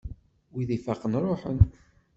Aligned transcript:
Wid 0.53 0.69
ifaqen 0.77 1.13
ṛuḥen! 1.23 1.59